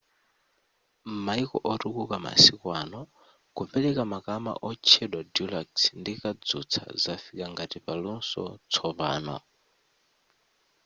[1.11, 3.01] m'mayiko otukuka masiku ano
[3.55, 9.37] kupereka makama otchedwa deluxe ndi kadzutsa zafika ngati paluso tsopano